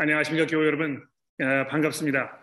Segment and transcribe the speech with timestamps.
[0.00, 1.04] 안녕하십니까 교회 여러분
[1.40, 2.38] 아, 반갑습니다.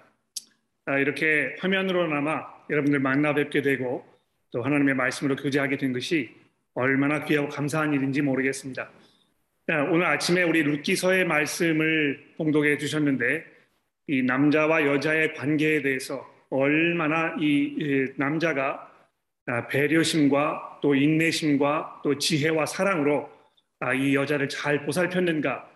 [0.88, 4.06] 아, 이렇게 화면으로나마 여러분들 만나 뵙게 되고
[4.52, 6.36] 또 하나님의 말씀으로 교제하게 된 것이
[6.74, 8.92] 얼마나 귀하고 감사한 일인지 모르겠습니다.
[9.70, 13.46] 아, 오늘 아침에 우리 룻기서의 말씀을 봉독해 주셨는데
[14.08, 18.92] 이 남자와 여자의 관계에 대해서 얼마나 이 남자가
[19.70, 23.30] 배려심과 또 인내심과 또 지혜와 사랑으로
[23.96, 25.75] 이 여자를 잘 보살폈는가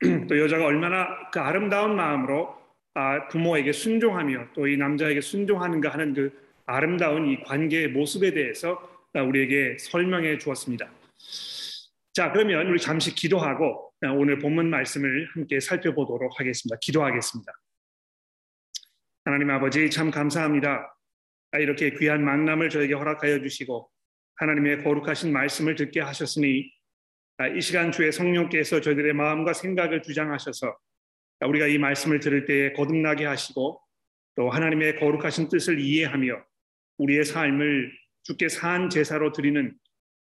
[0.28, 2.58] 또 여자가 얼마나 그 아름다운 마음으로
[2.94, 6.32] 아, 부모에게 순종하며 또 이 남자에게 순종하는가 하는 그
[6.66, 8.80] 아름다운 이 관계의 모습에 대해서
[9.14, 10.90] 우리에게 설명해 주었습니다.
[12.12, 16.76] 자, 그러면 우리 잠시 기도하고 오늘 본문 말씀을 함께 살펴보도록 하겠습니다.
[16.80, 17.52] 기도하겠습니다.
[19.24, 20.96] 하나님 아버지 참 감사합니다.
[21.52, 23.90] 아, 이렇게 귀한 만남을 저에게 허락하여 주시고
[24.36, 26.79] 하나님의 거룩하신 말씀을 듣게 하셨으니 아,
[27.48, 30.76] 이 시간 주의 성령께서 저희들의 마음과 생각을 주장하셔서
[31.46, 33.80] 우리가 이 말씀을 들을 때에 거듭나게 하시고
[34.36, 36.44] 또 하나님의 거룩하신 뜻을 이해하며
[36.98, 37.92] 우리의 삶을
[38.22, 39.74] 주께 산 제사로 드리는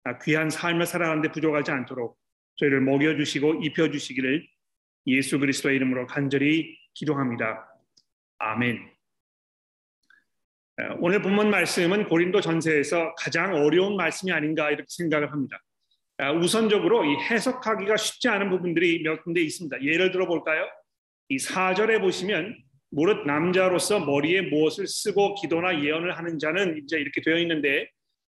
[0.03, 2.17] 아, 귀한 삶을 살아가는데 부족하지 않도록
[2.57, 4.47] 저희를 먹여주시고 입혀주시기를
[5.07, 7.67] 예수 그리스도의 이름으로 간절히 기도합니다.
[8.37, 8.89] 아멘.
[10.77, 15.59] 아, 오늘 본문 말씀은 고린도 전서에서 가장 어려운 말씀이 아닌가 이렇게 생각을 합니다.
[16.19, 19.83] 아, 우선적으로 이 해석하기가 쉽지 않은 부분들이 몇 군데 있습니다.
[19.83, 20.65] 예를 들어 볼까요?
[21.29, 22.57] 이 4절에 보시면
[22.89, 27.89] 무릇 남자로서 머리에 무엇을 쓰고 기도나 예언을 하는 자는 이제 이렇게 되어 있는데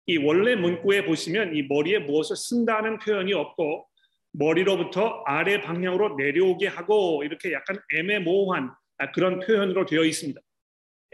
[0.07, 3.87] 이 원래 문구에 보시면 이 머리에 무엇을 쓴다는 표현이 없고
[4.33, 8.71] 머리로부터 아래 방향으로 내려오게 하고 이렇게 약간 애매모호한
[9.15, 10.41] 그런 표현으로 되어 있습니다.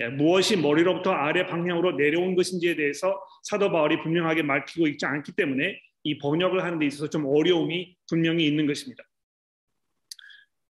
[0.01, 5.79] 예, 무엇이 머리로부터 아래 방향으로 내려온 것인지에 대해서 사도 바울이 분명하게 밝히고 있지 않기 때문에
[6.03, 9.05] 이 번역을 하는 데 있어서 좀 어려움이 분명히 있는 것입니다.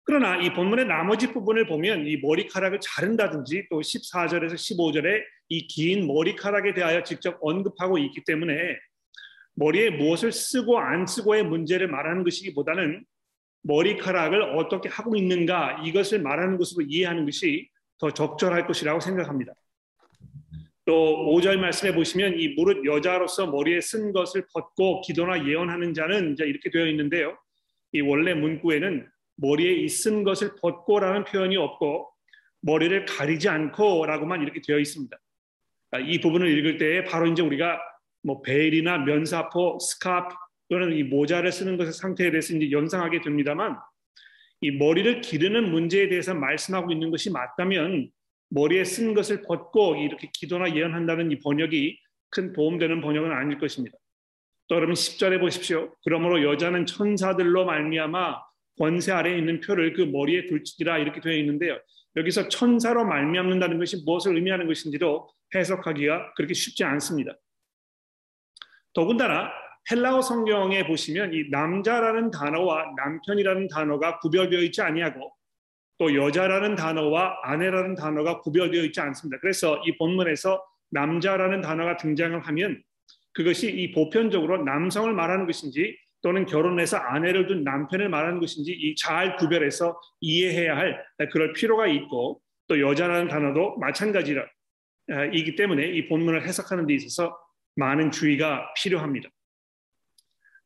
[0.03, 6.73] 그러나 이 본문의 나머지 부분을 보면 이 머리카락을 자른다든지 또 14절에서 15절에 이 긴 머리카락에
[6.73, 8.51] 대하여 직접 언급하고 있기 때문에
[9.55, 13.05] 머리에 무엇을 쓰고 안 쓰고의 문제를 말하는 것이기보다는
[13.63, 17.69] 머리카락을 어떻게 하고 있는가 이것을 말하는 것으로 이해하는 것이
[17.99, 19.53] 더 적절할 것이라고 생각합니다.
[20.91, 26.43] 또 5절 말씀해 보시면 이 무릇 여자로서 머리에 쓴 것을 벗고 기도나 예언하는 자는 이제
[26.43, 27.37] 이렇게 되어 있는데요.
[27.93, 29.07] 이 원래 문구에는
[29.37, 32.11] 머리에 있은 것을 벗고라는 표현이 없고
[32.59, 35.17] 머리를 가리지 않고라고만 이렇게 되어 있습니다.
[35.91, 37.79] 아, 이 부분을 읽을 때 바로 이제 우리가
[38.21, 40.35] 뭐 벨이나 면사포, 스카프
[40.69, 43.77] 또는 이 모자를 쓰는 것의 상태에 대해서 이제 연상하게 됩니다만
[44.59, 48.11] 이 머리를 기르는 문제에 대해서 말씀하고 있는 것이 맞다면
[48.51, 53.97] 머리에 쓴 것을 벗고 이렇게 기도나 예언한다는 이 번역이 큰 도움되는 번역은 아닐 것입니다.
[54.67, 55.93] 또 여러분 10절에 보십시오.
[56.03, 58.41] 그러므로 여자는 천사들로 말미암아
[58.77, 61.79] 권세 아래에 있는 표를 그 머리에 둘지라 이렇게 되어 있는데요.
[62.17, 67.33] 여기서 천사로 말미암는다는 것이 무엇을 의미하는 것인지도 해석하기가 그렇게 쉽지 않습니다.
[68.93, 69.49] 더군다나
[69.89, 75.33] 헬라어 성경에 보시면 이 남자라는 단어와 남편이라는 단어가 구별되어 있지 아니하고
[76.01, 79.37] 또 여자라는 단어와 아내라는 단어가 구별되어 있지 않습니다.
[79.39, 82.81] 그래서 이 본문에서 남자라는 단어가 등장을 하면
[83.33, 89.35] 그것이 이 보편적으로 남성을 말하는 것인지 또는 결혼해서 아내를 둔 남편을 말하는 것인지 이 잘
[89.35, 94.43] 구별해서 이해해야 할 그럴 필요가 있고 또 여자라는 단어도 마찬가지라
[95.33, 97.37] 이기 때문에 이 본문을 해석하는 데 있어서
[97.75, 99.29] 많은 주의가 필요합니다.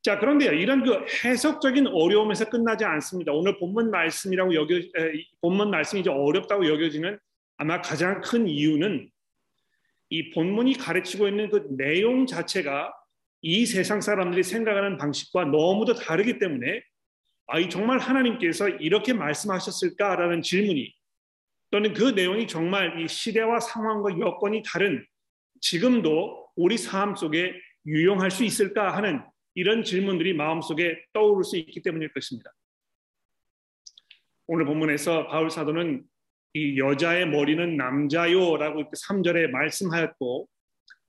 [0.06, 3.32] 자, 그런데요, 이런 그 해석적인 어려움에서 끝나지 않습니다.
[3.32, 7.18] 오늘 본문 말씀이라고 여겨, 에, 본문 말씀이 이제 어렵다고 여겨지는
[7.58, 9.10] 아마 가장 큰 이유는
[10.10, 12.94] 이 본문이 가르치고 있는 그 내용 자체가
[13.42, 16.84] 이 세상 사람들이 생각하는 방식과 너무도 다르기 때문에
[17.48, 20.94] 아, 이 정말 하나님께서 이렇게 말씀하셨을까라는 질문이
[21.72, 25.04] 또는 그 내용이 정말 이 시대와 상황과 여건이 다른
[25.62, 27.56] 지금도 우리 삶 속에
[27.88, 29.24] 유용할 수 있을까 하는
[29.56, 32.52] 이런 질문들이 마음속에 떠오를 수 있기 때문일 것입니다.
[34.48, 36.04] 오늘 본문에서 바울 사도는
[36.54, 40.48] 이 여자의 머리는 남자요라고 3절에 말씀하였고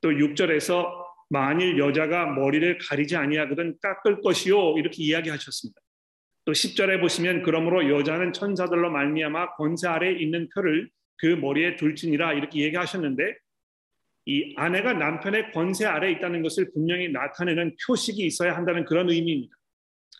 [0.01, 0.87] 또 6절에서
[1.29, 5.81] 만일 여자가 머리를 가리지 아니하거든 깎을 것이요 이렇게 이야기하셨습니다.
[6.45, 10.89] 또 10절에 보시면 그러므로 여자는 천사들로 말미암아 권세 아래 있는 표를
[11.19, 13.37] 그 머리에 둘지니라 이렇게 얘기하셨는데
[14.27, 19.55] 이 아내가 남편의 권세 아래 있다는 것을 분명히 나타내는 표식이 있어야 한다는 그런 의미입니다.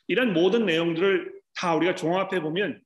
[0.07, 2.81] 이런 모든 내용들을 다 우리가 종합해 보면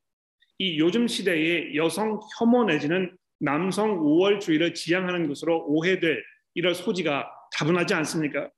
[0.59, 6.23] 이 요즘 시대의 여성 혐오 내지는 남성 우월주의를 지향하는 것으로 오해될
[6.55, 8.51] 이런 소지가 다분하지 않습니까?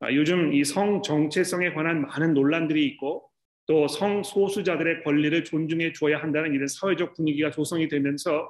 [0.00, 3.28] 아, 요즘 이 성 정체성에 관한 많은 논란들이 있고
[3.66, 8.48] 또 성소수자들의 권리를 존중해 줘야 한다는 이런 사회적 분위기가 조성이 되면서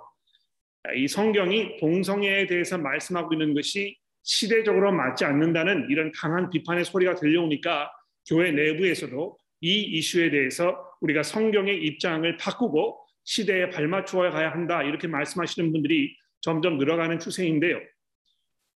[0.94, 7.90] 이 성경이 동성애에 대해서 말씀하고 있는 것이 시대적으로 맞지 않는다는 이런 강한 비판의 소리가 들려오니까
[8.28, 15.72] 교회 내부에서도 이 이슈에 대해서 우리가 성경의 입장을 바꾸고 시대에 발맞추어 가야 한다 이렇게 말씀하시는
[15.72, 17.80] 분들이 점점 늘어가는 추세인데요.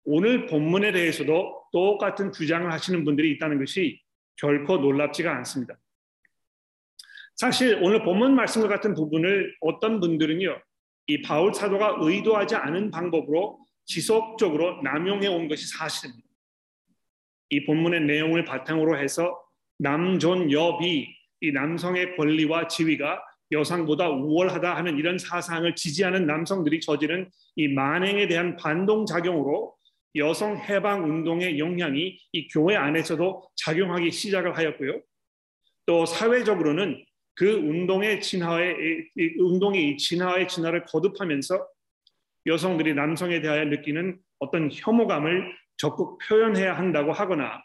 [0.04, 4.00] 오늘 본문에 대해서도 똑같은 주장을 하시는 분들이 있다는 것이
[4.36, 5.78] 결코 놀랍지가 않습니다.
[7.36, 10.60] 사실 오늘 본문 말씀과 같은 부분을 어떤 분들은요,
[11.10, 16.28] 이 바울 사도가 의도하지 않은 방법으로 지속적으로 남용해 온 것이 사실입니다.
[17.48, 19.36] 이 본문의 내용을 바탕으로 해서
[19.80, 21.08] 남존 여비,
[21.40, 28.54] 이 남성의 권리와 지위가 여성보다 우월하다 하는 이런 사상을 지지하는 남성들이 저지른 이 만행에 대한
[28.54, 29.74] 반동 작용으로
[30.14, 35.00] 여성 해방 운동의 영향이 이 교회 안에서도 작용하기 시작을 하였고요.
[35.86, 37.04] 또 사회적으로는
[37.40, 38.76] 그 운동의 진화의
[39.38, 41.66] 운동이 진화의 진화를 거듭하면서
[42.44, 47.64] 여성들이 남성에 대하여 느끼는 어떤 혐오감을 적극 표현해야 한다고 하거나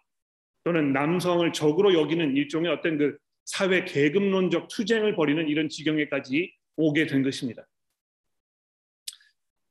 [0.63, 7.21] 또는 남성을 적으로 여기는 일종의 어떤 그 사회 계급론적 투쟁을 벌이는 이런 지경에까지 오게 된
[7.21, 7.67] 것입니다.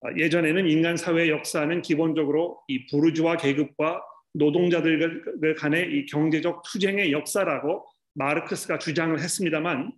[0.02, 4.02] 아, 예전에는 인간 사회 역사는 기본적으로 이 부르주아 계급과
[4.34, 9.93] 노동자들 간의 이 경제적 투쟁의 역사라고 마르크스가 주장을 했습니다만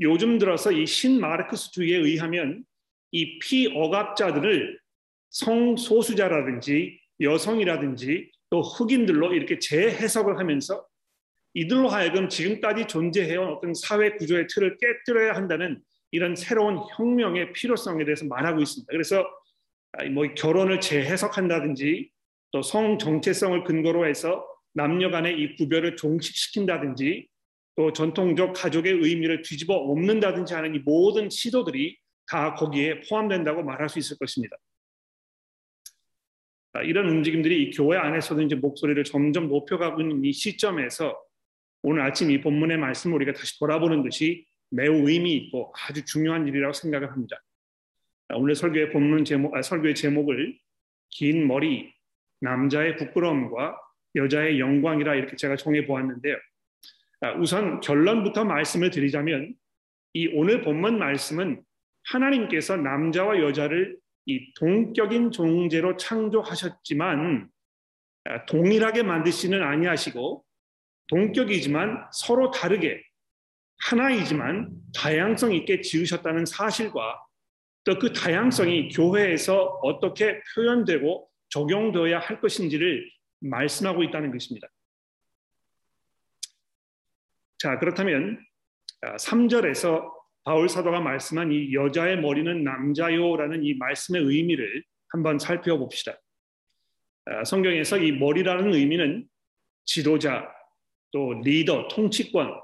[0.00, 2.64] 요즘 들어서 이 신마르크스주의에 의하면
[3.12, 4.78] 이 피억압자들을
[5.30, 10.86] 성소수자라든지 여성이라든지 또 흑인들로 이렇게 재해석을 하면서
[11.54, 15.80] 이들로 하여금 지금까지 존재해온 어떤 사회 구조의 틀을 깨뜨려야 한다는
[16.10, 18.90] 이런 새로운 혁명의 필요성에 대해서 말하고 있습니다.
[18.90, 19.24] 그래서
[20.12, 22.10] 뭐 결혼을 재해석한다든지
[22.50, 27.28] 또 성 정체성을 근거로 해서 남녀 간의 이 구별을 종식시킨다든지
[27.76, 33.98] 또 전통적 가족의 의미를 뒤집어 엎는다든지 하는 이 모든 시도들이 다 거기에 포함된다고 말할 수
[33.98, 34.56] 있을 것입니다.
[36.84, 41.16] 이런 움직임들이 이 교회 안에서도 이제 목소리를 점점 높여가고 있는 이 시점에서
[41.82, 46.72] 오늘 아침 이 본문의 말씀을 우리가 다시 돌아보는 것이 매우 의미 있고 아주 중요한 일이라고
[46.72, 47.40] 생각을 합니다.
[48.34, 50.58] 오늘 설교의 본문 제목, 아, 설교의 제목을
[51.10, 51.92] 긴 머리,
[52.40, 53.76] 남자의 부끄러움과
[54.16, 56.36] 여자의 영광이라 이렇게 제가 정해 보았는데요.
[57.24, 59.54] 아, 우선 결론부터 말씀을 드리자면
[60.12, 61.62] 이 오늘 본문 말씀은
[62.04, 67.48] 하나님께서 남자와 여자를 이 동격인 존재로 창조하셨지만
[68.24, 70.44] 아, 동일하게 만드시는 아니하시고
[71.08, 73.02] 동격이지만 서로 다르게
[73.78, 77.20] 하나이지만 다양성 있게 지으셨다는 사실과
[77.84, 83.10] 또 그 다양성이 교회에서 어떻게 표현되고 적용되어야 할 것인지를
[83.40, 84.68] 말씀하고 있다는 것입니다.
[87.58, 88.38] 자, 그렇다면
[89.18, 90.10] 3절에서 아,
[90.44, 96.18] 바울 사도가 말씀한 이 여자의 머리는 남자요라는 이 말씀의 의미를 한번 살펴봅시다.
[97.26, 99.26] 아, 성경에서 이 머리라는 의미는
[99.86, 100.48] 지도자,
[101.12, 102.60] 또 리더, 통치권,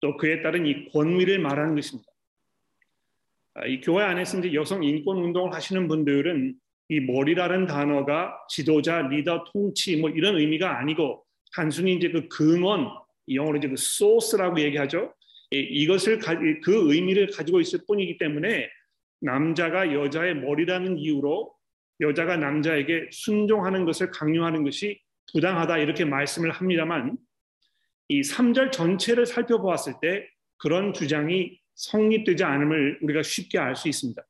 [0.00, 2.10] 또 그에 따른 이 권위를 말하는 것입니다.
[3.54, 6.54] 아, 이 교회 안에서 이제 여성 인권 운동을 하시는 분들은
[6.88, 11.24] 이 머리라는 단어가 지도자, 리더, 통치 뭐 이런 의미가 아니고
[11.54, 12.90] 단순히 이제 그 근원,
[13.28, 15.14] 영어로 이제 그 소스라고 얘기하죠.
[15.50, 16.18] 이것을
[16.62, 18.68] 그 의미를 가지고 있을 뿐이기 때문에
[19.20, 21.54] 남자가 여자의 머리라는 이유로
[22.00, 25.00] 여자가 남자에게 순종하는 것을 강요하는 것이
[25.32, 27.16] 부당하다 이렇게 말씀을 합니다만
[28.08, 34.22] 이 3절 전체를 살펴보았을 때 그런 주장이 성립되지 않음을 우리가 쉽게 알 수 있습니다.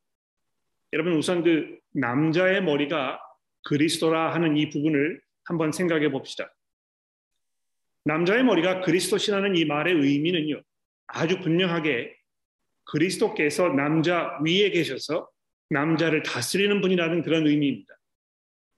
[0.92, 3.20] 여러분 우선 그 남자의 머리가
[3.64, 6.52] 그리스도라 하는 이 부분을 한번 생각해 봅시다.
[8.04, 10.60] 남자의 머리가 그리스도시라는 이 말의 의미는요.
[11.06, 12.14] 아주 분명하게
[12.84, 15.28] 그리스도께서 남자 위에 계셔서
[15.70, 17.94] 남자를 다스리는 분이라는 그런 의미입니다.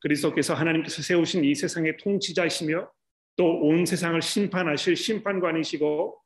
[0.01, 2.91] 그리스도께서 하나님께서 세우신 이 세상의 통치자이시며
[3.37, 6.21] 또 온 세상을 심판하실 심판관이시고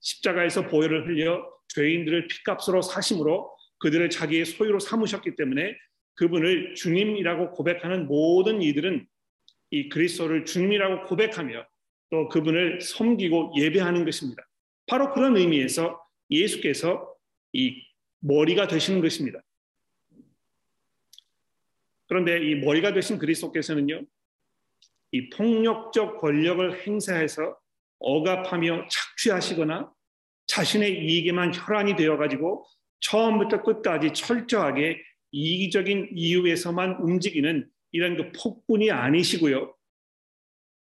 [0.00, 5.76] 십자가에서 보혈을 흘려 죄인들을 피값으로 사심으로 그들을 자기의 소유로 삼으셨기 때문에
[6.14, 9.06] 그분을 주님이라고 고백하는 모든 이들은
[9.70, 11.66] 이 그리스도를 주님이라고 고백하며
[12.12, 14.46] 또 그분을 섬기고 예배하는 것입니다.
[14.86, 15.98] 바로 그런 의미에서
[16.30, 17.10] 예수께서
[17.54, 17.82] 이
[18.20, 19.40] 머리가 되시는 것입니다.
[22.06, 24.02] 그런데 이 머리가 되신 그리스도께서는요,
[25.12, 27.56] 이 폭력적 권력을 행사해서
[27.98, 29.90] 억압하며 착취하시거나
[30.48, 32.66] 자신의 이익에만 혈안이 되어 가지고
[33.00, 39.74] 처음부터 끝까지 철저하게 이기적인 이유에서만 움직이는 이런 그 폭군이 아니시고요.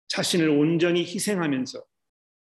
[0.09, 1.83] 자신을 온전히 희생하면서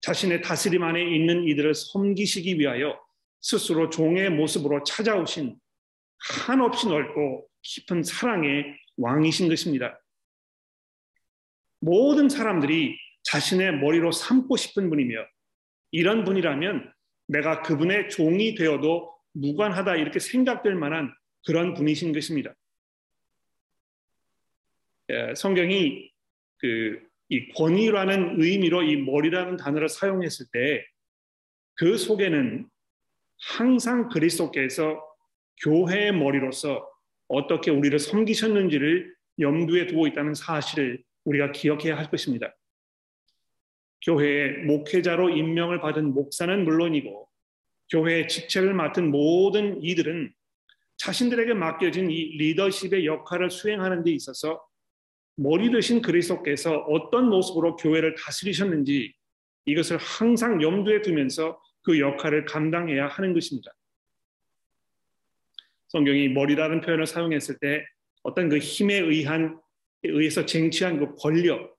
[0.02, 3.00] 자신의 다스림 안에 있는 이들을 섬기시기 위하여
[3.40, 5.58] 스스로 종의 모습으로 찾아오신
[6.46, 10.00] 한없이 넓고 깊은 사랑의 왕이신 것입니다.
[11.80, 15.26] 모든 사람들이 자신의 머리로 삼고 싶은 분이며
[15.92, 16.94] 이런 분이라면
[17.28, 21.14] 내가 그분의 종이 되어도 무관하다 이렇게 생각될 만한
[21.46, 22.54] 그런 분이신 것입니다.
[25.10, 26.12] 예, 성경이
[26.58, 30.92] 그 이 권위라는 의미로 이 머리라는 단어를 사용했을 때
[31.82, 32.70] 그 속에는
[33.58, 35.04] 항상 그리스도께서
[35.64, 36.88] 교회의 머리로서
[37.28, 42.56] 어떻게 우리를 섬기셨는지를 염두에 두고 있다는 사실을 우리가 기억해야 할 것입니다.
[44.06, 47.28] 교회의 목회자로 임명을 받은 목사는 물론이고
[47.90, 50.32] 교회의 직책을 맡은 모든 이들은
[50.98, 54.64] 자신들에게 맡겨진 이 리더십의 역할을 수행하는 데 있어서
[55.42, 59.14] 머리 되신 그리스도께서 어떤 모습으로 교회를 다스리셨는지
[59.66, 63.72] 이것을 항상 염두에 두면서 그 역할을 감당해야 하는 것입니다.
[65.88, 67.84] 성경이 머리라는 표현을 사용했을 때
[68.22, 69.60] 어떤 그 힘에 의한
[70.04, 71.76] 의해서 쟁취한 그 권력,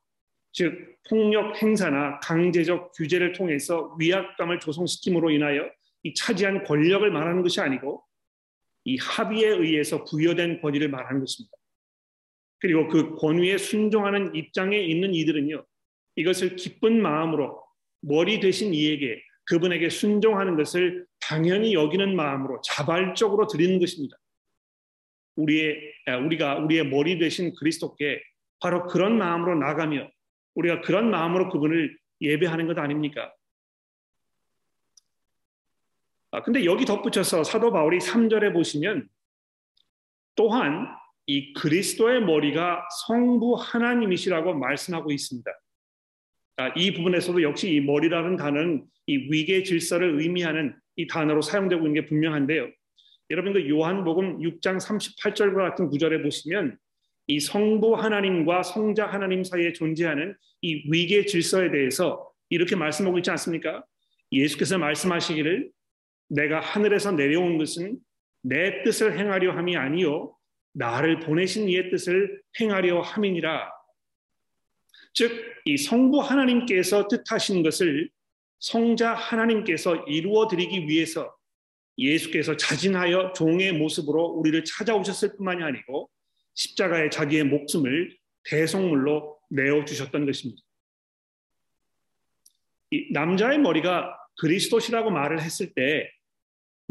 [0.52, 5.70] 즉 폭력 행사나 강제적 규제를 통해서 위압감을 조성시킴으로 인하여
[6.02, 8.02] 이 차지한 권력을 말하는 것이 아니고
[8.84, 11.56] 이 합의에 의해서 부여된 권위를 말하는 것입니다.
[12.62, 15.66] 그리고 그 권위에 순종하는 입장에 있는 이들은요,
[16.14, 17.60] 이것을 기쁜 마음으로
[18.02, 24.16] 머리 대신 이에게 그분에게 순종하는 것을 당연히 여기는 마음으로 자발적으로 드리는 것입니다.
[25.34, 25.76] 우리의
[26.24, 28.22] 우리가 우리의 머리 대신 그리스도께
[28.60, 30.08] 바로 그런 마음으로 나가며
[30.54, 33.34] 우리가 그런 마음으로 그분을 예배하는 것 아닙니까?
[36.30, 39.08] 아, 근데 여기 덧붙여서 사도 바울이 3절에 보시면
[40.36, 45.50] 또한 이 그리스도의 머리가 성부 하나님이시라고 말씀하고 있습니다.
[46.56, 52.00] 아, 이 부분에서도 역시 이 머리라는 단어는 이 위계 질서를 의미하는 이 단어로 사용되고 있는
[52.00, 52.68] 게 분명한데요.
[53.30, 56.76] 여러분 그 요한복음 6장 38절과 같은 구절에 보시면
[57.28, 63.84] 이 성부 하나님과 성자 하나님 사이에 존재하는 이 위계 질서에 대해서 이렇게 말씀하고 있지 않습니까?
[64.32, 65.70] 예수께서 말씀하시기를
[66.28, 67.98] 내가 하늘에서 내려온 것은
[68.42, 70.34] 내 뜻을 행하려 함이 아니요
[70.72, 73.70] 나를 보내신 이의 뜻을 행하려 함이니라.
[75.14, 78.10] 즉 이 성부 하나님께서 뜻하신 것을
[78.58, 81.34] 성자 하나님께서 이루어 드리기 위해서
[81.98, 86.10] 예수께서 자진하여 종의 모습으로 우리를 찾아오셨을 뿐만이 아니고
[86.54, 90.62] 십자가에 자기의 목숨을 대성물로 내어 주셨던 것입니다.
[93.12, 96.10] 남자의 머리가 그리스도시라고 말을 했을 때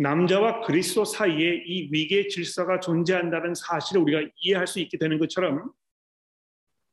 [0.01, 5.71] 남자와 그리스도 사이에 이 위계 질서가 존재한다는 사실을 우리가 이해할 수 있게 되는 것처럼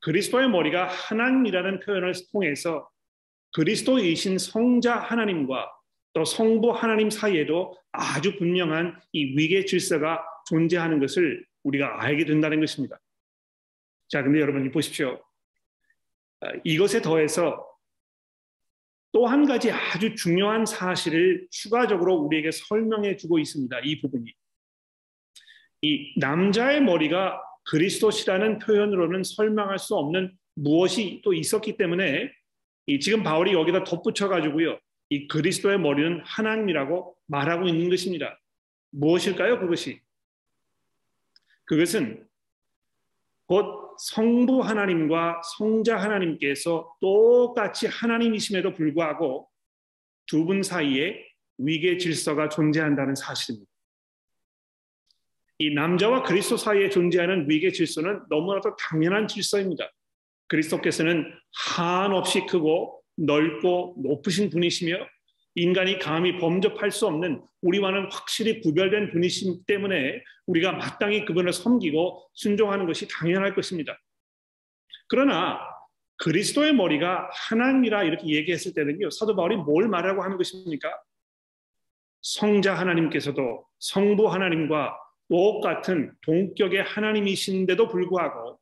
[0.00, 2.88] 그리스도의 머리가 하나님이라는 표현을 통해서
[3.54, 5.72] 그리스도이신 성자 하나님과
[6.12, 13.00] 또 성부 하나님 사이에도 아주 분명한 이 위계 질서가 존재하는 것을 우리가 알게 된다는 것입니다.
[14.08, 15.18] 자, 근데 여러분 보십시오.
[16.40, 17.67] 아, 이것에 더해서
[19.12, 23.80] 또 한 가지 아주 중요한 사실을 추가적으로 우리에게 설명해 주고 있습니다.
[23.84, 24.32] 이 부분이.
[25.82, 32.30] 이 남자의 머리가 그리스도시라는 표현으로는 설명할 수 없는 무엇이 또 있었기 때문에
[32.86, 34.78] 이 지금 바울이 여기다 덧붙여 가지고요.
[35.10, 38.40] 이 그리스도의 머리는 하나님이라고 말하고 있는 것입니다.
[38.90, 39.60] 무엇일까요?
[39.60, 40.00] 그것이
[41.64, 42.27] 그것은
[43.48, 49.48] 곧 성부 하나님과 성자 하나님께서 똑같이 하나님이심에도 불구하고
[50.26, 51.26] 두 분 사이에
[51.56, 53.68] 위계 질서가 존재한다는 사실입니다.
[55.60, 59.90] 이 남자와 그리스도 사이에 존재하는 위계 질서는 너무나도 당연한 질서입니다.
[60.46, 61.32] 그리스도께서는
[61.76, 65.04] 한없이 크고 넓고 높으신 분이시며
[65.58, 72.86] 인간이 감히 범접할 수 없는 우리와는 확실히 구별된 분이시기 때문에 우리가 마땅히 그분을 섬기고 순종하는
[72.86, 73.98] 것이 당연할 것입니다.
[75.08, 75.58] 그러나
[76.18, 79.10] 그리스도의 머리가 하나님이라 이렇게 얘기했을 때는요.
[79.10, 80.88] 사도 바울이 뭘 말하고 하는 것입니까?
[82.22, 84.98] 성자 하나님께서도 성부 하나님과
[85.28, 88.58] 똑같은 동격의 하나님이신데도 불구하고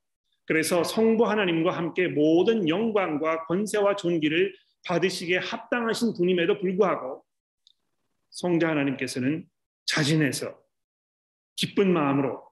[0.46, 4.54] 그래서 성부 하나님과 함께 모든 영광과 권세와 존귀를
[4.86, 7.24] 받으시기에 합당하신 분임에도 불구하고
[8.30, 9.48] 성자 하나님께서는
[9.86, 10.58] 자진해서
[11.56, 12.46] 기쁜 마음으로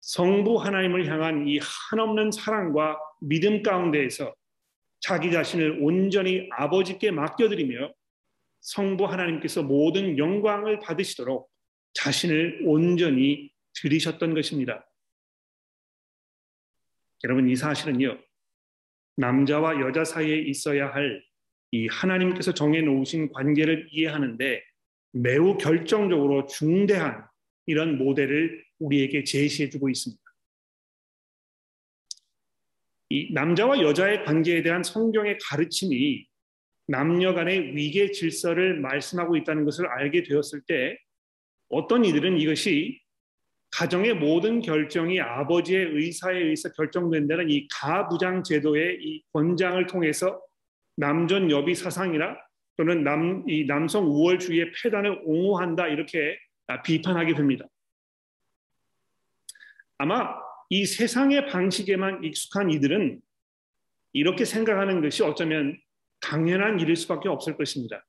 [0.00, 4.34] 성부 하나님을 향한 이 한없는 사랑과 믿음 가운데에서
[5.00, 7.92] 자기 자신을 온전히 아버지께 맡겨드리며
[8.60, 11.50] 성부 하나님께서 모든 영광을 받으시도록
[11.94, 14.88] 자신을 온전히 드리셨던 것입니다.
[17.24, 18.18] 여러분 이 사실은요.
[19.16, 21.32] 남자와 여자 사이에 있어야 할
[21.72, 24.62] 이 하나님께서 정해 놓으신 관계를 이해하는데
[25.12, 27.24] 매우 결정적으로 중대한
[27.66, 30.22] 이런 모델을 우리에게 제시해 주고 있습니다.
[33.08, 36.26] 이 남자와 여자의 관계에 대한 성경의 가르침이
[36.88, 40.98] 남녀 간의 위계 질서를 말씀하고 있다는 것을 알게 되었을 때
[41.68, 43.00] 어떤 이들은 이것이
[43.72, 50.40] 가정의 모든 결정이 아버지의 의사에 의해서 결정된다는 이 가부장 제도의 이 권장을 통해서
[50.96, 52.36] 남전 여비 사상이나
[52.76, 56.38] 또는 남, 이 남성 우월주의의 폐단을 옹호한다 이렇게
[56.84, 57.66] 비판하게 됩니다.
[59.98, 60.34] 아마
[60.68, 63.20] 이 세상의 방식에만 익숙한 이들은
[64.12, 65.78] 이렇게 생각하는 것이 어쩌면
[66.20, 68.04] 당연한 일일 수밖에 없을 것입니다.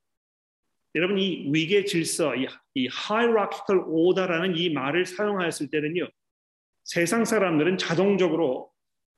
[0.96, 6.08] 여러분 이 위계 질서, 이, 이 hierarchical order라는 이 말을 사용하였을 때는요,
[6.84, 8.72] 세상 사람들은 자동적으로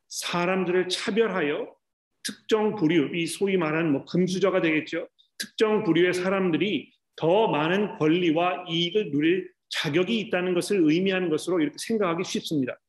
[0.08, 1.76] 사람들을 차별하여
[2.24, 5.08] 특정 부류, 이 소위 말하는 뭐 금수저가 되겠죠.
[5.38, 12.24] 특정 부류의 사람들이 더 많은 권리와 이익을 누릴 자격이 있다는 것을 의미하는 것으로 이렇게 생각하기
[12.24, 12.80] 쉽습니다.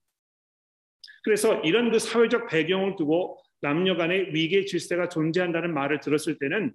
[1.25, 6.75] 그래서 이런 그 사회적 배경을 두고 남녀 간의 위계 질서가 존재한다는 말을 들었을 때는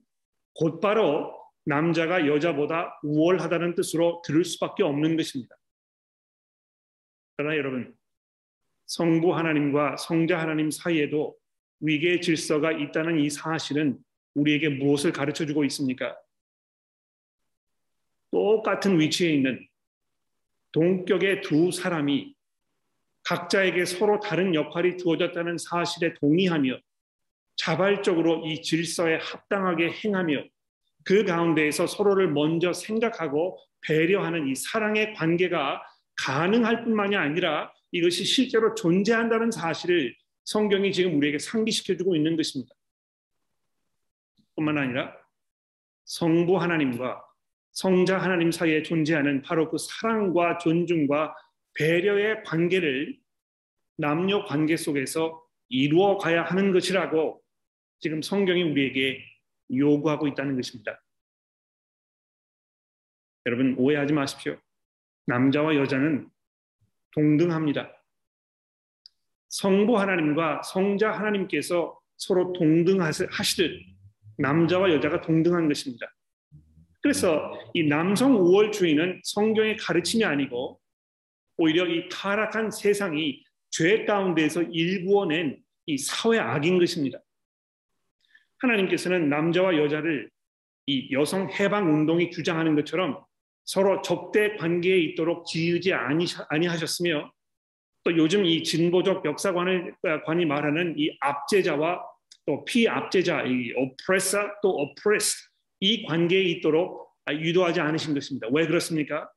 [0.56, 5.56] 곧바로 남자가 여자보다 우월하다는 뜻으로 들을 수밖에 없는 것입니다.
[7.38, 7.96] 그러나 여러분,
[8.88, 11.38] 성부 하나님과 성자 하나님 사이에도
[11.80, 13.98] 위계 질서가 있다는 이 사실은
[14.34, 16.18] 우리에게 무엇을 가르쳐 주고 있습니까?
[18.32, 19.68] 똑같은 위치에 있는
[20.72, 22.34] 동격의 두 사람이
[23.24, 26.77] 각자에게 서로 다른 역할이 주어졌다는 사실에 동의하며
[27.56, 30.44] 자발적으로 이 질서에 합당하게 행하며
[31.03, 35.81] 그 가운데에서 서로를 먼저 생각하고 배려하는 이 사랑의 관계가
[36.15, 42.74] 가능할 뿐만이 아니라 이것이 실제로 존재한다는 사실을 성경이 지금 우리에게 상기시켜주고 있는 것입니다.
[44.55, 45.15] 뿐만 아니라
[46.05, 47.24] 성부 하나님과
[47.72, 51.35] 성자 하나님 사이에 존재하는 바로 그 사랑과 존중과
[51.74, 53.18] 배려의 관계를
[53.98, 57.42] 남녀 관계 속에서 이루어 가야 하는 것이라고
[58.00, 59.24] 지금 성경이 우리에게
[59.75, 61.01] 요구하고 있다는 것입니다.
[63.46, 64.57] 여러분 오해하지 마십시오.
[65.27, 66.29] 남자와 여자는
[67.14, 67.92] 동등합니다.
[69.50, 73.72] 성부 하나님과 성자 하나님께서 서로 동등하시듯
[74.38, 76.14] 남자와 여자가 동등한 것입니다.
[77.01, 80.79] 그래서 이 남성 우월주의는 성경의 가르침이 아니고
[81.57, 87.20] 오히려 이 타락한 세상이 죄 가운데에서 일구어낸 이 사회 악인 것입니다.
[88.62, 90.30] 하나님께서는 남자와 여자를
[90.88, 93.24] 이 여성 해방 운동이 주장하는 것처럼
[93.66, 97.32] 서로 적대 관계에 있도록 지으지 아니하셨으며
[98.04, 99.96] 또 요즘 이 진보적 역사관을
[100.26, 102.04] 관이 말하는 이 압제자와
[102.46, 108.48] 또 피압제자, 이 oppressor 또 oppressed 이 관계에 있도록 유도하지 않으신 것입니다.
[108.52, 109.30] 왜 그렇습니까?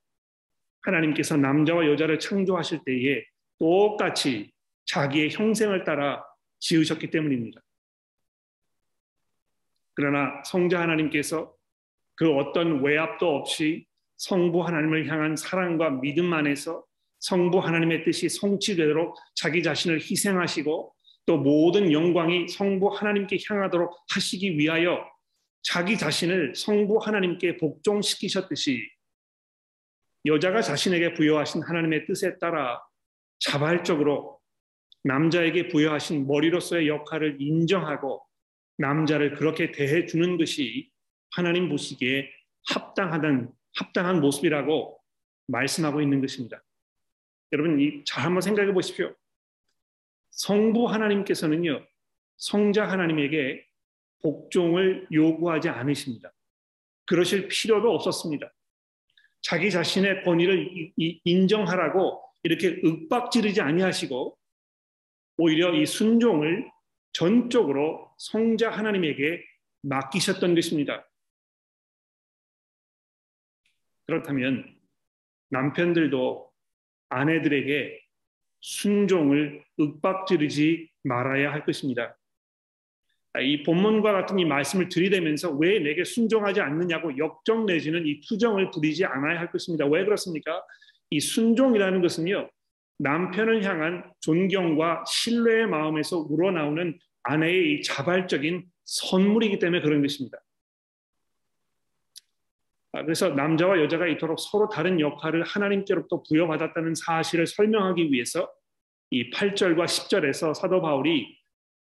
[0.83, 3.25] 하나님께서 남자와 여자를 창조하실 때에
[3.59, 4.53] 똑같이
[4.87, 6.25] 자기의 형생을 따라
[6.61, 7.61] 지으셨기 때문입니다.
[9.95, 11.55] 그러나 성자 하나님께서
[12.17, 16.85] 그 어떤 외압도 없이 성부 하나님을 향한 사랑과 믿음 안에서
[17.21, 20.95] 성부 하나님의 뜻이 성취되도록 자기 자신을 희생하시고
[21.27, 25.05] 또 모든 영광이 성부 하나님께 향하도록 하시기 위하여
[25.63, 28.87] 자기 자신을 성부 하나님께 복종시키셨듯이
[30.27, 32.83] 여자가 자신에게 부여하신 하나님의 뜻에 따라
[33.39, 34.41] 자발적으로
[35.05, 38.25] 남자에게 부여하신 머리로서의 역할을 인정하고
[38.79, 40.91] 남자를 그렇게 대해 주는 것이
[41.31, 42.31] 하나님 보시기에
[42.69, 45.01] 합당하던 합당한 모습이라고
[45.47, 46.63] 말씀하고 있는 것입니다.
[47.53, 49.15] 여러분 잘 한번 생각해 보십시오.
[50.31, 51.87] 성부 하나님께서는요
[52.37, 53.65] 성자 하나님에게
[54.23, 56.33] 복종을 요구하지 않으십니다.
[57.07, 58.53] 그러실 필요도 없었습니다.
[59.43, 64.39] 자기 자신의 권위를 인정하라고 이렇게 윽박지르지 아니하시고
[65.37, 66.71] 오히려 이 순종을
[67.13, 69.45] 전적으로 성자 하나님에게
[69.83, 71.09] 맡기셨던 것입니다.
[74.07, 74.75] 그렇다면
[75.51, 76.51] 남편들도
[77.09, 78.01] 아내들에게
[78.61, 82.17] 순종을 윽박지르지 말아야 할 것입니다.
[83.41, 89.05] 이 본문과 같은 이 말씀을 들이대면서 왜 내게 순종하지 않느냐고 역정 내지는 이 투정을 부리지
[89.05, 89.87] 않아야 할 것입니다.
[89.87, 90.63] 왜 그렇습니까?
[91.11, 92.49] 이 순종이라는 것은요,
[92.99, 100.39] 남편을 향한 존경과 신뢰의 마음에서 우러나오는 아내의 이 자발적인 선물이기 때문에 그런 것입니다.
[102.93, 108.49] 아, 그래서 남자와 여자가 이토록 서로 다른 역할을 하나님께로부터 부여받았다는 사실을 설명하기 위해서
[109.11, 111.37] 이 8절과 10절에서 사도 바울이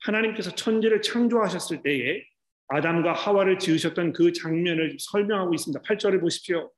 [0.01, 2.23] 하나님께서 천지를 창조하셨을 때에
[2.69, 5.83] 아담과 하와를 지으셨던 그 장면을 설명하고 있습니다.
[5.83, 6.73] 8절을 보십시오.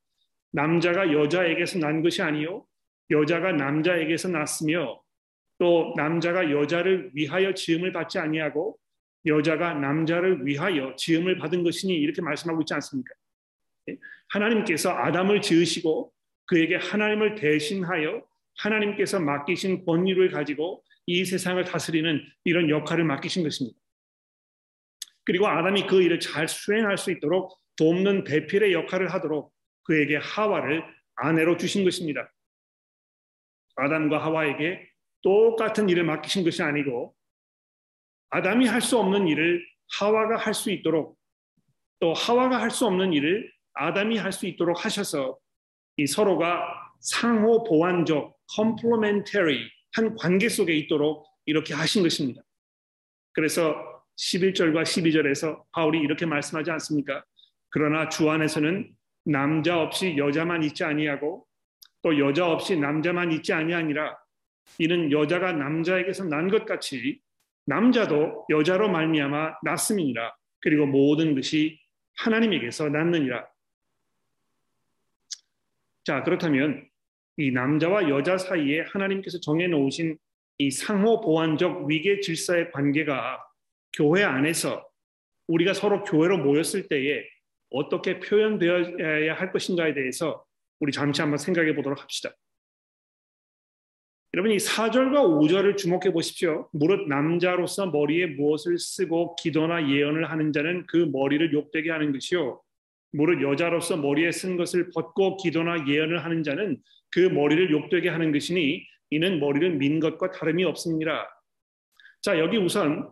[0.53, 2.67] 남자가 여자에게서 난 것이 아니요
[3.11, 5.01] 여자가 남자에게서 났으며
[5.59, 8.79] 또 남자가 여자를 위하여 지음을 받지 아니하고
[9.25, 13.13] 여자가 남자를 위하여 지음을 받은 것이니 이렇게 말씀하고 있지 않습니까?
[13.91, 13.97] 예?
[14.29, 16.13] 하나님께서 아담을 지으시고
[16.47, 18.23] 그에게 하나님을 대신하여
[18.59, 23.79] 하나님께서 맡기신 권위를 가지고 이 세상을 다스리는 이런 역할을 맡기신 것입니다.
[25.25, 30.85] 그리고 아담이 그 일을 잘 수행할 수 있도록 돕는 대필의 역할을 하도록 그에게 하와를
[31.17, 32.33] 아내로 주신 것입니다.
[33.77, 34.89] 아담과 하와에게
[35.23, 37.15] 똑같은 일을 맡기신 것이 아니고
[38.31, 39.65] 아담이 할 수 없는 일을
[39.99, 41.17] 하와가 할 수 있도록
[42.01, 45.39] 또 하와가 할 수 없는 일을 아담이 할 수 있도록 하셔서
[45.97, 46.63] 이 서로가
[47.01, 49.59] 상호 보완적 complementary
[49.95, 52.43] 한 관계 속에 있도록 이렇게 하신 것입니다.
[53.33, 53.75] 그래서
[54.19, 57.25] 11절과 12절에서 바울이 이렇게 말씀하지 않습니까?
[57.71, 58.91] 그러나 주 안에서는
[59.25, 61.47] 남자 없이 여자만 있지 아니하고
[62.03, 64.17] 또 여자 없이 남자만 있지 아니하니라
[64.79, 67.21] 이는 여자가 남자에게서 난 것 같이
[67.67, 71.81] 남자도 여자로 말미암아 났음이니라 그리고 모든 것이
[72.17, 73.47] 하나님에게서 났느니라
[76.05, 76.89] 자 그렇다면
[77.39, 80.17] 이 남자와 여자 사이에 하나님께서 정해 놓으신
[80.59, 83.45] 이 상호 보완적 위계 질서의 관계가
[83.95, 84.87] 교회 안에서
[85.49, 87.25] 우리가 서로 교회로 모였을 때에
[87.71, 90.45] 어떻게 표현되어야 할 것인가에 대해서
[90.81, 92.31] 우리 잠시 한번 생각해 보도록 합시다.
[94.37, 96.69] 여러분 이 4절과 5절을 주목해 보십시오.
[96.75, 102.61] 무릇 남자로서 머리에 무엇을 쓰고 기도나 예언을 하는 자는 그 머리를 욕되게 하는 것이요.
[103.13, 106.77] 무릇 여자로서 머리에 쓴 것을 벗고 기도나 예언을 하는 자는
[107.11, 111.43] 그 머리를 욕되게 하는 것이니 이는 머리를 민 것과 다름이 없습니다.
[112.21, 113.09] 자, 여기 우선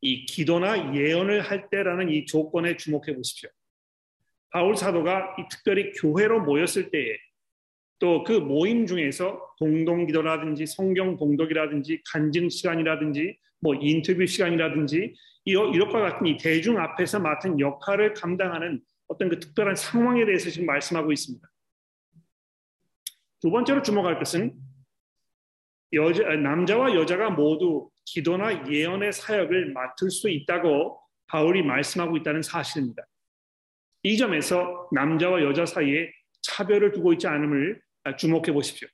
[0.00, 3.50] 이 기도나 예언을 할 때라는 이 조건에 주목해 보십시오.
[4.50, 7.16] 바울 사도가 특별히 교회로 모였을 때에
[8.04, 15.14] 또 그 모임 중에서 공동 기도라든지 성경 봉독이라든지 간증 시간이라든지 뭐 인터뷰 시간이라든지
[15.46, 21.12] 이것과 같은 이 대중 앞에서 맡은 역할을 감당하는 어떤 그 특별한 상황에 대해서 지금 말씀하고
[21.12, 21.48] 있습니다.
[23.40, 24.52] 두 번째로 주목할 것은
[25.94, 33.02] 여자, 남자와 여자가 모두 기도나 예언의 사역을 맡을 수 있다고 바울이 말씀하고 있다는 사실입니다.
[34.02, 36.10] 이 점에서 남자와 여자 사이에
[36.42, 37.82] 차별을 두고 있지 않음을
[38.16, 38.88] 주목해 보십시오.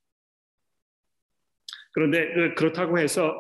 [1.92, 3.36] 그런데 그, 그렇다고 해서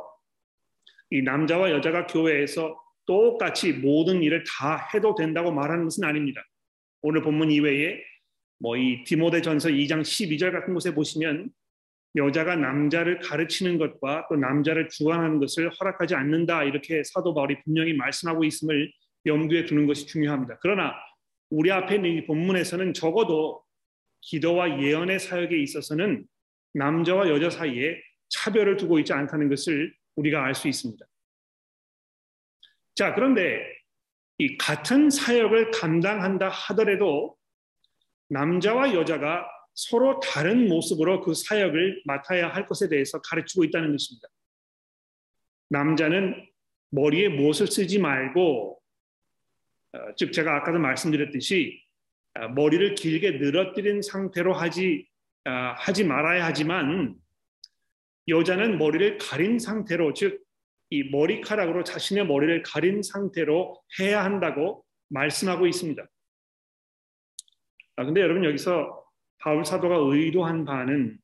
[1.10, 6.42] 이 남자와 여자가 교회에서 똑같이 모든 일을 다 해도 된다고 말하는 것은 아닙니다.
[7.02, 8.00] 오늘 본문 이외에
[8.60, 11.50] 뭐 이 디모데전서 2장 12절 같은 곳에 보시면
[12.16, 18.44] 여자가 남자를 가르치는 것과 또 남자를 주관하는 것을 허락하지 않는다 이렇게 사도 바울이 분명히 말씀하고
[18.44, 18.92] 있음을
[19.26, 20.58] 염두에 두는 것이 중요합니다.
[20.60, 20.94] 그러나
[21.50, 23.62] 우리 앞에 있는 이 본문에서는 적어도
[24.22, 26.26] 기도와 예언의 사역에 있어서는
[26.74, 31.04] 남자와 여자 사이에 차별을 두고 있지 않다는 것을 우리가 알 수 있습니다.
[32.94, 33.60] 자, 그런데
[34.38, 37.36] 이 같은 사역을 감당한다 하더라도
[38.28, 44.28] 남자와 여자가 서로 다른 모습으로 그 사역을 맡아야 할 것에 대해서 가르치고 있다는 것입니다.
[45.70, 46.46] 남자는
[46.90, 48.80] 머리에 무엇을 쓰지 말고,
[49.92, 51.89] 어, 즉 제가 아까도 말씀드렸듯이 어,
[52.54, 55.06] 머리를 길게 늘어뜨린 상태로 하지
[55.46, 57.14] 어, 하지 말아야 하지만
[58.28, 60.50] 여자는 머리를 가린 상태로 즉
[60.90, 66.04] 이 머리카락으로 자신의 머리를 가린 상태로 해야 한다고 말씀하고 있습니다.
[67.96, 69.04] 아, 근데 여러분 여기서
[69.38, 71.16] 바울 사도가 의도한 바는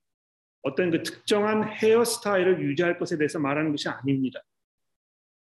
[0.63, 4.41] 어떤 그 특정한 헤어스타일을 유지할 것에 대해서 말하는 것이 아닙니다.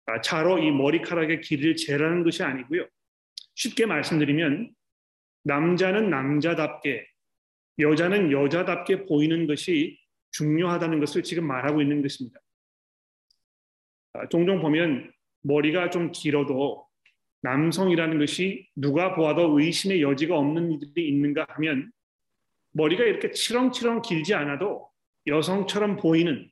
[0.07, 2.87] 아, 차로 이 머리카락의 길이를 재라는 것이 아니고요.
[3.55, 4.71] 쉽게 말씀드리면
[5.45, 7.07] 남자는 남자답게
[7.79, 9.99] 여자는 여자답게 보이는 것이
[10.33, 12.39] 중요하다는 것을 지금 말하고 있는 것입니다.
[14.13, 16.87] 아, 종종 보면 머리가 좀 길어도
[17.43, 21.91] 남성이라는 것이 누가 보아도 의심의 여지가 없는 이들이 있는가 하면
[22.73, 24.91] 머리가 이렇게 치렁치렁 길지 않아도
[25.27, 26.51] 여성처럼 보이는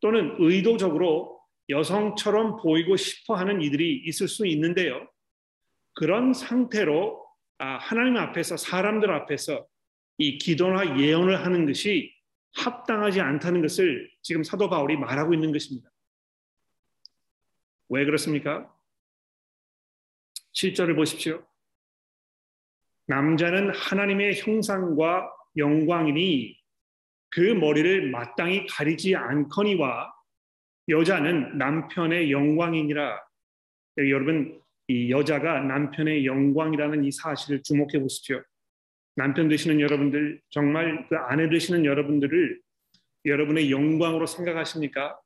[0.00, 5.08] 또는 의도적으로 여성처럼 보이고 싶어 하는 이들이 있을 수 있는데요.
[5.94, 7.23] 그런 상태로 아,
[7.58, 9.66] 하나님 앞에서 사람들 앞에서
[10.18, 12.14] 이 기도나 예언을 하는 것이
[12.54, 15.90] 합당하지 않다는 것을 지금 사도 바울이 말하고 있는 것입니다.
[17.88, 18.72] 왜 그렇습니까?
[20.54, 21.44] 7절을 보십시오.
[23.06, 26.58] 남자는 하나님의 형상과 영광이니
[27.30, 30.14] 그 머리를 마땅히 가리지 않거니와
[30.88, 33.20] 여자는 남편의 영광이니라.
[33.98, 38.42] 여러분 이 여자가 남편의 영광이라는 이 사실을 주목해 보십시오.
[39.16, 42.60] 남편 되시는 여러분들 정말 그 아내 되시는 여러분들을
[43.24, 45.18] 여러분의 영광으로 생각하십니까?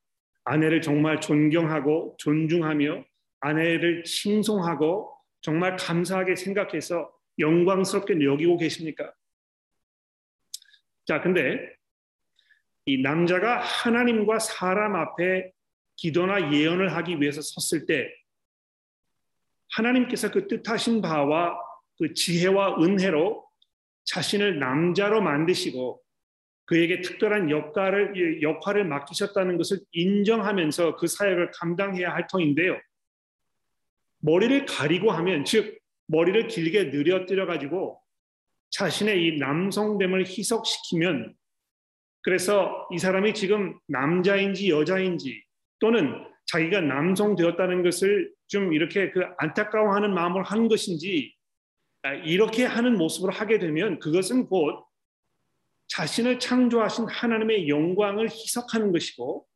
[0.44, 3.04] 아내를 정말 존경하고 존중하며
[3.40, 9.12] 아내를 칭송하고 정말 감사하게 생각해서 영광스럽게 여기고 계십니까?
[11.06, 11.74] 자, 근데
[12.86, 15.52] 이 남자가 하나님과 사람 앞에
[15.96, 18.10] 기도나 예언을 하기 위해서 섰을 때
[19.72, 21.56] 하나님께서 그 뜻하신 바와
[21.98, 23.46] 그 지혜와 은혜로
[24.04, 26.00] 자신을 남자로 만드시고
[26.64, 32.78] 그에게 특별한 역할을 역할을 맡기셨다는 것을 인정하면서 그 사역을 감당해야 할 터인데요.
[34.20, 38.00] 머리를 가리고 하면 즉 머리를 길게 늘어뜨려 가지고
[38.70, 41.34] 자신의 이 남성됨을 희석시키면
[42.22, 45.42] 그래서 이 사람이 지금 남자인지 여자인지
[45.78, 51.34] 또는 자기가 남성 되었다는 것을 좀 이렇게 그 안타까워하는 마음을 한 것인지
[52.02, 54.84] 아, 이렇게 하는 모습으로 하게 되면 그것은 곧
[55.88, 59.46] 자신을 창조하신 하나님의 영광을 희석하는 것이고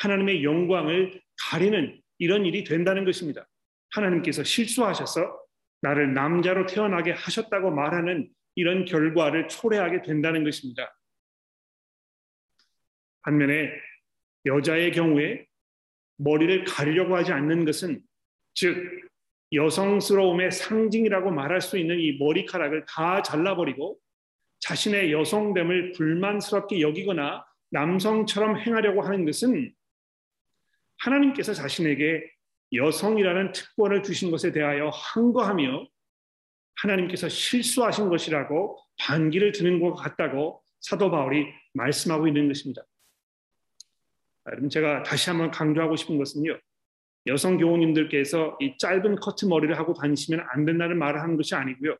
[0.00, 3.48] 하나님의 영광을 가리는 이런 일이 된다는 것입니다.
[3.90, 5.38] 하나님께서 실수하셔서
[5.82, 10.96] 나를 남자로 태어나게 하셨다고 말하는 이런 결과를 초래하게 된다는 것입니다.
[13.22, 13.70] 반면에
[14.46, 15.46] 여자의 경우에
[16.22, 18.02] 머리를 가리려고 하지 않는 것은
[18.54, 18.76] 즉
[19.52, 23.98] 여성스러움의 상징이라고 말할 수 있는 이 머리카락을 다 잘라버리고
[24.60, 29.72] 자신의 여성됨을 불만스럽게 여기거나 남성처럼 행하려고 하는 것은
[30.98, 32.30] 하나님께서 자신에게
[32.72, 35.86] 여성이라는 특권을 주신 것에 대하여 항거하며
[36.76, 42.82] 하나님께서 실수하신 것이라고 반기를 드는 것 같다고 사도 바울이 말씀하고 있는 것입니다.
[44.46, 46.58] 여러분 제가 다시 한번 강조하고 싶은 것은요.
[47.26, 51.96] 여성 교우님들께서 이 짧은 커트 머리를 하고 다니시면 안 된다는 말을 하는 것이 아니고요.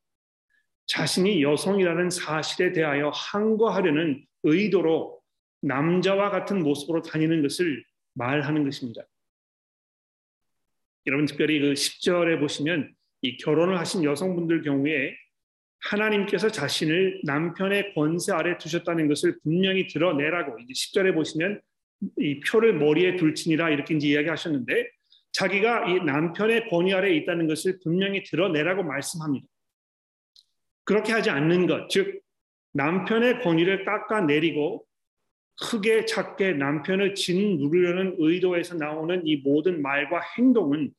[0.86, 5.20] 자신이 여성이라는 사실에 대하여 항거하려는 의도로
[5.62, 9.02] 남자와 같은 모습으로 다니는 것을 말하는 것입니다.
[11.06, 15.16] 여러분 특별히 그 10절에 보시면 이 결혼을 하신 여성분들 경우에
[15.80, 21.60] 하나님께서 자신을 남편의 권세 아래 두셨다는 것을 분명히 드러내라고 이제 10절에 보시면
[22.18, 24.90] 이 표를 머리에 둘지니라 이렇게 이제 이야기하셨는데
[25.32, 29.46] 자기가 이 남편의 권위 아래 있다는 것을 분명히 드러내라고 말씀합니다.
[30.84, 32.20] 그렇게 하지 않는 것, 즉
[32.72, 34.84] 남편의 권위를 깎아내리고
[35.60, 40.92] 크게 작게 남편을 진 누르려는 의도에서 나오는 이 모든 말과 행동은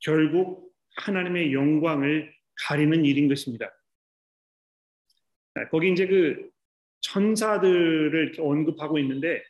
[0.00, 2.32] 결국 하나님의 영광을
[2.66, 3.70] 가리는 일인 것입니다.
[5.70, 6.50] 거기 이제 그
[7.00, 9.42] 천사들을 언급하고 있는데 아,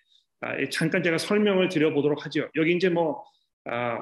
[0.71, 2.49] 잠깐 제가 설명을 드려보도록 하죠.
[2.57, 3.25] 여기 이제 뭐
[3.65, 3.99] 아,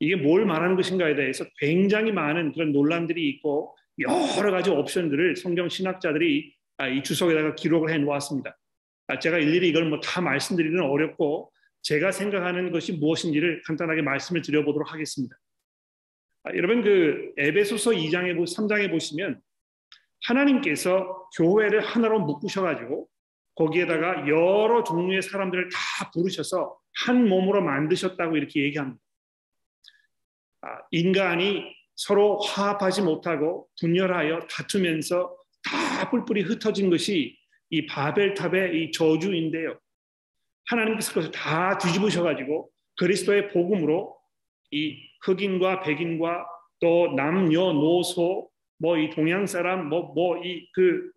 [0.00, 6.54] 이게 뭘 말하는 것인가에 대해서 굉장히 많은 그런 논란들이 있고 여러 가지 옵션들을 성경 신학자들이
[6.78, 8.56] 아, 이 주석에다가 기록을 해 놓았습니다.
[9.08, 14.92] 아, 제가 일일이 이걸 뭐 다 말씀드리기는 어렵고 제가 생각하는 것이 무엇인지를 간단하게 말씀을 드려보도록
[14.92, 15.36] 하겠습니다.
[16.44, 19.40] 아, 여러분 그 에베소서 2장에 3장에 보시면
[20.26, 23.08] 하나님께서 교회를 하나로 묶으셔 가지고
[23.56, 29.00] 거기에다가 여러 종류의 사람들을 다 부르셔서 한 몸으로 만드셨다고 이렇게 얘기합니다.
[30.90, 37.38] 인간이 서로 화합하지 못하고 분열하여 다투면서 다 뿔뿔이 흩어진 것이
[37.70, 39.78] 이 바벨탑의 이 저주인데요.
[40.66, 44.16] 하나님께서 그것을 다 뒤집으셔가지고 그리스도의 복음으로
[44.70, 46.46] 이 흑인과 백인과
[46.80, 51.10] 또 남녀노소 뭐 이 동양 사람 뭐 뭐 이 그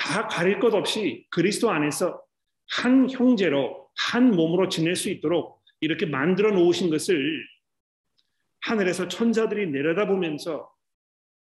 [0.00, 2.24] 다 가릴 것 없이 그리스도 안에서
[2.70, 7.44] 한 형제로 한 몸으로 지낼 수 있도록 이렇게 만들어 놓으신 것을
[8.60, 10.72] 하늘에서 천사들이 내려다보면서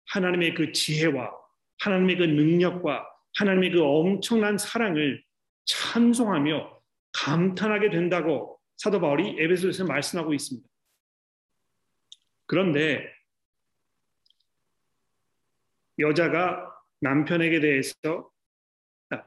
[0.07, 1.31] 하나님의 그 지혜와
[1.79, 5.23] 하나님의 그 능력과 하나님의 그 엄청난 사랑을
[5.65, 6.81] 찬송하며
[7.13, 10.67] 감탄하게 된다고 사도 바울이 에베소에서 말씀하고 있습니다.
[12.47, 13.07] 그런데
[15.99, 18.31] 여자가 남편에게 대해서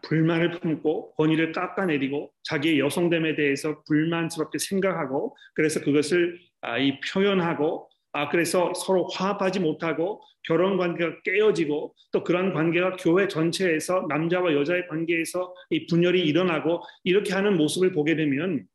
[0.02, 8.28] 불만을 품고 권위를 깎아내리고 자기의 여성됨에 대해서 불만스럽게 생각하고 그래서 그것을 아, 이 표현하고 아
[8.28, 15.54] 그래서 서로 화합하지 못하고 결혼 관계가 깨어지고 또 그런 관계가 교회 전체에서 남자와 여자의 관계에서
[15.70, 18.66] 이 분열이 일어나고 이렇게 하는 모습을 보게 되면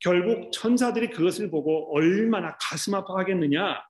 [0.00, 3.82] 결국 천사들이 그것을 보고 얼마나 가슴 아파하겠느냐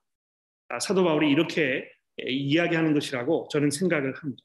[0.69, 1.89] 아, 사도 바울이 이렇게
[2.27, 4.43] 이야기하는 것이라고 저는 생각을 합니다.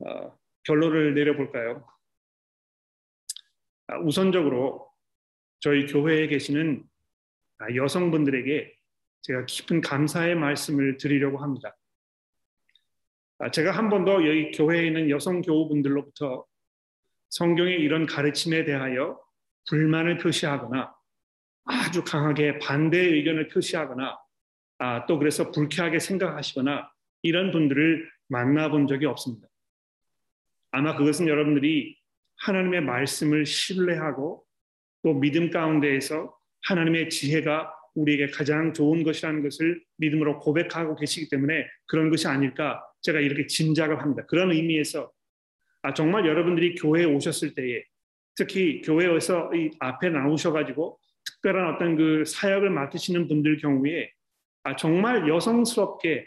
[0.00, 1.86] 어, 결론을 내려볼까요?
[3.88, 4.90] 아, 우선적으로
[5.60, 6.84] 저희 교회에 계시는
[7.74, 8.74] 여성분들에게
[9.22, 11.76] 제가 깊은 감사의 말씀을 드리려고 합니다.
[13.52, 16.44] 제가 한번더 여기 교회에 있는 여성 교우분들로부터
[17.30, 19.20] 성경의 이런 가르침에 대하여
[19.68, 20.94] 불만을 표시하거나
[21.64, 24.18] 아주 강하게 반대의 의견을 표시하거나
[24.78, 26.90] 아, 또 그래서 불쾌하게 생각하시거나
[27.22, 29.48] 이런 분들을 만나본 적이 없습니다.
[30.76, 31.96] 아마 그것은 여러분들이
[32.40, 34.44] 하나님의 말씀을 신뢰하고
[35.02, 42.10] 또 믿음 가운데에서 하나님의 지혜가 우리에게 가장 좋은 것이라는 것을 믿음으로 고백하고 계시기 때문에 그런
[42.10, 44.26] 것이 아닐까 제가 이렇게 짐작을 합니다.
[44.26, 45.10] 그런 의미에서
[45.80, 47.82] 아, 정말 여러분들이 교회에 오셨을 때에
[48.34, 54.10] 특히 교회에서 이 앞에 나오셔가지고 특별한 어떤 그 사역을 맡으시는 분들 경우에
[54.64, 56.26] 아, 정말 여성스럽게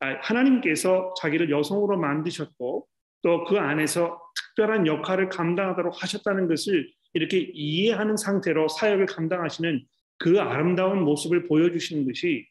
[0.00, 2.88] 아, 하나님께서 자기를 여성으로 만드셨고
[3.26, 9.84] 또 그 안에서 특별한 역할을 감당하도록 하셨다는 것을 이렇게 이해하는 상태로 사역을 감당하시는
[10.18, 12.48] 그 아름다운 모습을 보여주시는 것이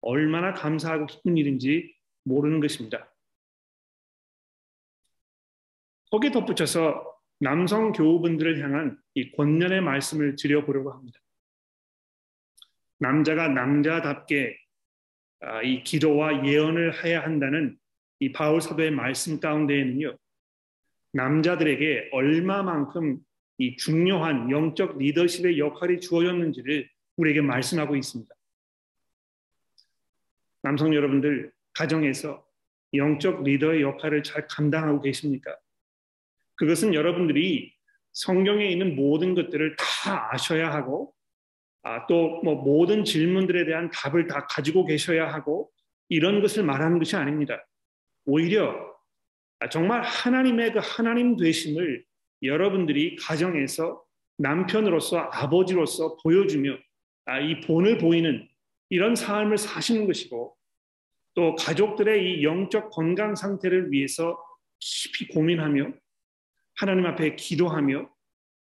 [0.00, 3.12] 얼마나 감사하고 기쁜 일인지 모르는 것입니다.
[6.10, 11.20] 거기에 덧붙여서 남성 교우분들을 향한 이 권면의 말씀을 드려보려고 합니다.
[12.98, 14.56] 남자가 남자답게
[15.40, 17.78] 아, 이 기도와 예언을 해야 한다는
[18.20, 20.16] 이 바울 사도의 말씀 가운데에는요,
[21.12, 23.18] 남자들에게 얼마만큼
[23.58, 28.34] 이 중요한 영적 리더십의 역할이 주어졌는지를 우리에게 말씀하고 있습니다.
[30.62, 32.44] 남성 여러분들, 가정에서
[32.94, 35.56] 영적 리더의 역할을 잘 감당하고 계십니까?
[36.56, 37.74] 그것은 여러분들이
[38.12, 41.14] 성경에 있는 모든 것들을 다 아셔야 하고
[41.82, 45.70] 아, 또 뭐 모든 질문들에 대한 답을 다 가지고 계셔야 하고
[46.08, 47.64] 이런 것을 말하는 것이 아닙니다.
[48.26, 48.74] 오히려
[49.70, 52.04] 정말 하나님의 그 하나님 되심을
[52.42, 54.02] 여러분들이 가정에서
[54.38, 56.76] 남편으로서 아버지로서 보여주며
[57.24, 58.46] 아, 이 본을 보이는
[58.90, 60.54] 이런 삶을 사시는 것이고
[61.34, 64.38] 또 가족들의 이 영적 건강 상태를 위해서
[64.78, 65.92] 깊이 고민하며
[66.76, 68.08] 하나님 앞에 기도하며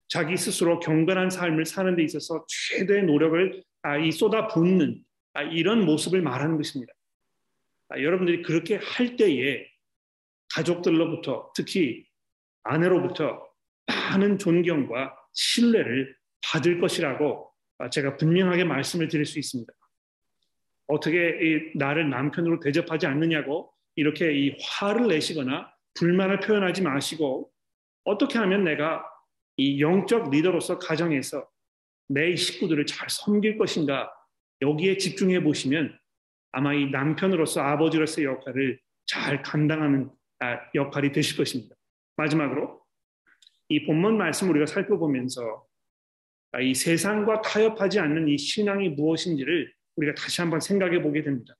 [0.07, 5.85] 자기 스스로 경건한 삶을 사는 데 있어서 최대의 노력을 아, 이 쏟아 붓는 아, 이런
[5.85, 6.91] 모습을 말하는 것입니다.
[7.89, 9.67] 아, 여러분들이 그렇게 할 때에
[10.53, 12.05] 가족들로부터 특히
[12.63, 13.47] 아내로부터
[13.87, 17.51] 많은 존경과 신뢰를 받을 것이라고
[17.91, 19.71] 제가 분명하게 말씀을 드릴 수 있습니다.
[20.87, 27.51] 어떻게 나를 남편으로 대접하지 않느냐고 이렇게 이 화를 내시거나 불만을 표현하지 마시고
[28.03, 29.03] 어떻게 하면 내가
[29.57, 31.47] 이 영적 리더로서 가정에서
[32.07, 34.11] 내 식구들을 잘 섬길 것인가
[34.61, 35.97] 여기에 집중해 보시면
[36.51, 40.09] 아마 이 남편으로서 아버지로서의 역할을 잘 감당하는
[40.39, 41.75] 아, 역할이 되실 것입니다.
[42.15, 42.81] 마지막으로
[43.69, 45.65] 이 본문 말씀 우리가 살펴보면서
[46.51, 51.55] 아, 이 세상과 타협하지 않는 이 신앙이 무엇인지를 우리가 다시 한번 생각해 보게 됩니다.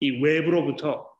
[0.00, 1.10] 이 외부로부터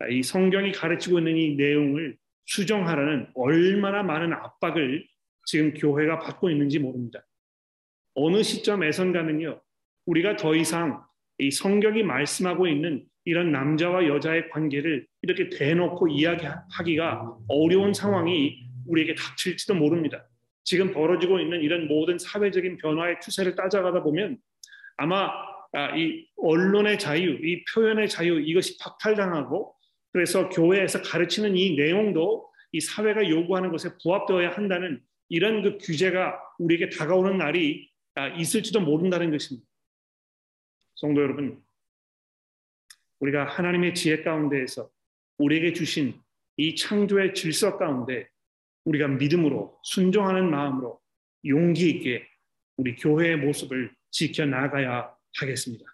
[0.00, 5.06] 아, 이 성경이 가르치고 있는 이 내용을 수정하라는 얼마나 많은 압박을
[5.44, 7.24] 지금 교회가 받고 있는지 모릅니다.
[8.14, 9.60] 어느 시점에선가는요,
[10.06, 11.06] 우리가 더 이상
[11.38, 19.74] 이 성경이 말씀하고 있는 이런 남자와 여자의 관계를 이렇게 대놓고 이야기하기가 어려운 상황이 우리에게 닥칠지도
[19.74, 20.26] 모릅니다.
[20.64, 24.38] 지금 벌어지고 있는 이런 모든 사회적인 변화의 추세를 따져가다 보면
[24.96, 25.30] 아마
[25.72, 29.74] 아, 이 언론의 자유, 이 표현의 자유 이것이 박탈당하고
[30.12, 36.88] 그래서 교회에서 가르치는 이 내용도 이 사회가 요구하는 것에 부합되어야 한다는 이런 그 규제가 우리에게
[36.88, 39.67] 다가오는 날이 아, 있을지도 모른다는 것입니다.
[40.98, 41.62] 성도 여러분,
[43.20, 44.90] 우리가 하나님의 지혜 가운데에서
[45.38, 46.20] 우리에게 주신
[46.56, 48.28] 이 창조의 질서 가운데
[48.84, 51.00] 우리가 믿음으로 순종하는 마음으로
[51.46, 52.28] 용기 있게
[52.76, 55.84] 우리 교회의 모습을 지켜 나가야 하겠습니다.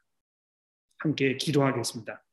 [1.01, 2.25] 함께 기도하겠습니다.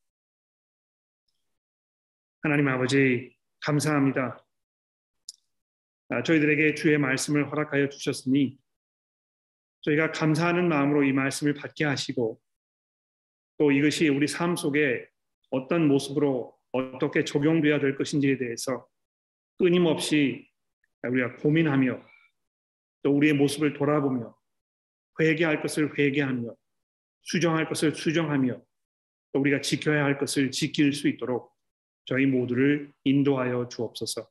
[2.42, 4.46] 하나님 아버지 감사합니다.
[6.08, 8.58] 아, 저희들에게 주의 말씀을 허락하여 주셨으니
[9.82, 12.40] 저희가 감사하는 마음으로 이 말씀을 받게 하시고
[13.62, 15.08] 또 이것이 우리 삶 속에
[15.52, 18.88] 어떤 모습으로 어떻게 적용되어야 될 것인지에 대해서
[19.60, 20.50] 끊임없이
[21.04, 22.02] 우리가 고민하며
[23.04, 24.36] 또 우리의 모습을 돌아보며
[25.20, 26.56] 회개할 것을 회개하며
[27.22, 28.60] 수정할 것을 수정하며
[29.32, 31.54] 또 우리가 지켜야 할 것을 지킬 수 있도록
[32.06, 34.28] 저희 모두를 인도하여 주옵소서.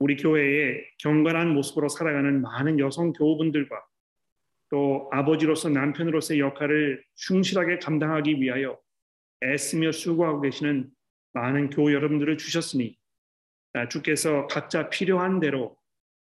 [0.00, 3.84] 우리 교회에 경건한 모습으로 살아가는 많은 여성 교우분들과
[4.72, 8.80] 또 아버지로서 남편으로서의 역할을 충실하게 감당하기 위하여
[9.44, 10.90] 애쓰며 수고하고 계시는
[11.34, 12.96] 많은 교우 여러분들을 주셨으니
[13.74, 15.76] 아, 주께서 각자 필요한 대로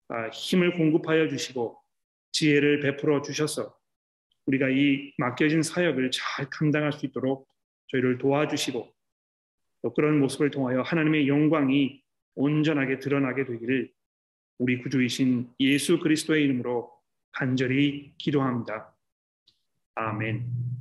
[0.07, 1.81] 아, 힘을 공급하여 주시고
[2.31, 3.77] 지혜를 베풀어 주셔서
[4.47, 7.49] 우리가 이 맡겨진 사역을 잘 감당할 수 있도록
[7.89, 8.95] 저희를 도와주시고
[9.83, 12.01] 또 그런 모습을 통하여 하나님의 영광이
[12.37, 13.91] 온전하게 드러나게 되기를
[14.59, 16.98] 우리 구주이신 예수 그리스도의 이름으로
[17.39, 18.93] 간절히 기도합니다.
[19.95, 20.78] 아멘.